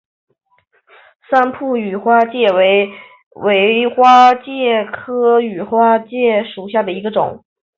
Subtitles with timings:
[1.29, 2.89] 三浦羽花介为
[3.35, 7.45] 尾花介科羽花介属下的一个种。